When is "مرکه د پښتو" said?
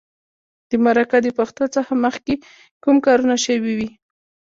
0.85-1.63